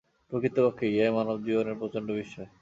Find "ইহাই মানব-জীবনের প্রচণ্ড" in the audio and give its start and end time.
0.89-2.07